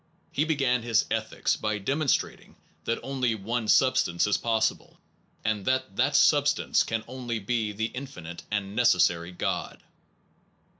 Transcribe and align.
He 0.31 0.45
began 0.45 0.81
his 0.81 1.05
Ethics 1.11 1.55
by 1.55 1.77
demonstrating 1.77 2.55
that 2.85 2.97
only 3.03 3.35
one 3.35 3.67
substance 3.67 4.25
is 4.25 4.35
possible, 4.35 4.97
and 5.45 5.63
that 5.65 5.95
that 5.95 6.15
substance 6.15 6.81
can 6.81 7.03
only 7.07 7.37
be 7.37 7.71
the 7.71 7.85
infinite 7.93 8.41
and 8.49 8.75
necessary 8.75 9.31
God. 9.31 9.83